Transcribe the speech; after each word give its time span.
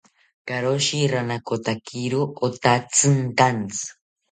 Karoshi 0.51 1.01
ranakotakiro 1.11 2.21
otatzinkantzi 2.49 3.85